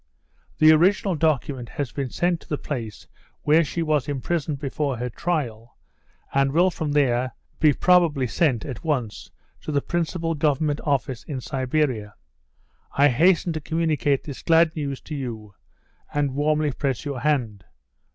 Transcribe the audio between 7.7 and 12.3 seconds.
probably sent at once to the principal Government office in Siberia.